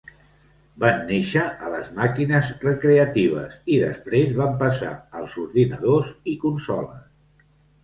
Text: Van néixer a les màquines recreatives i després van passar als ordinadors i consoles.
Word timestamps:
Van 0.83 1.01
néixer 1.09 1.43
a 1.67 1.69
les 1.73 1.89
màquines 1.99 2.49
recreatives 2.63 3.59
i 3.75 3.79
després 3.83 4.35
van 4.41 4.57
passar 4.65 4.97
als 5.23 5.39
ordinadors 5.47 6.11
i 6.35 6.37
consoles. 6.49 7.09